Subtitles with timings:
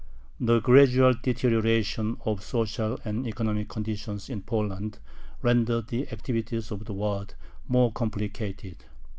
[0.39, 4.97] The gradual deterioration of social and economic conditions in Poland
[5.43, 7.35] rendered the activities of the Waads
[7.67, 8.85] more complicated.